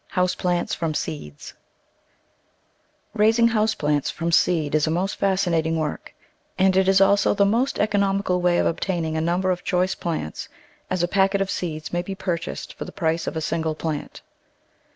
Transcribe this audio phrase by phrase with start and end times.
[0.17, 1.53] ou*e*plant* ^tom feeetis
[3.13, 6.15] RAISING house plants from seed is a most fascinating work,
[6.57, 10.49] and it is also the most economical way of obtaining a number of choice plants,
[10.89, 14.23] as a packet of seeds may be purchased for the price of a single plant.